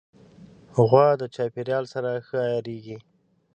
[0.87, 2.97] غوا د چاپېریال سره ښه عیارېږي.